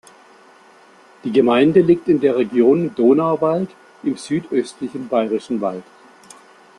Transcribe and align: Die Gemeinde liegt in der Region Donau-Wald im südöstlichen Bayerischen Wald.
Die 1.23 1.31
Gemeinde 1.31 1.81
liegt 1.81 2.07
in 2.07 2.19
der 2.19 2.35
Region 2.35 2.95
Donau-Wald 2.95 3.69
im 4.01 4.17
südöstlichen 4.17 5.07
Bayerischen 5.09 5.61
Wald. 5.61 5.83